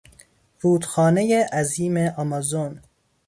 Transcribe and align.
رودخانهی 0.59 1.33
عظیم 1.33 1.97
آمازون 1.97 2.79